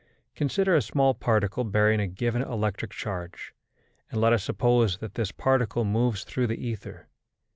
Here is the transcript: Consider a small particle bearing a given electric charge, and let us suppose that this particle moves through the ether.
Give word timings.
Consider 0.33 0.75
a 0.75 0.81
small 0.81 1.13
particle 1.13 1.63
bearing 1.63 1.99
a 1.99 2.07
given 2.07 2.41
electric 2.41 2.89
charge, 2.89 3.53
and 4.09 4.19
let 4.19 4.33
us 4.33 4.43
suppose 4.43 4.97
that 4.97 5.13
this 5.13 5.31
particle 5.31 5.85
moves 5.85 6.23
through 6.23 6.47
the 6.47 6.57
ether. 6.57 7.05